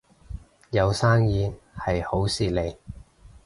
[0.71, 2.75] 有生意係好事嚟